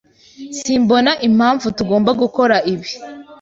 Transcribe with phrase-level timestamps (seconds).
[0.59, 2.89] Simbona impamvu tugomba gukora ibi.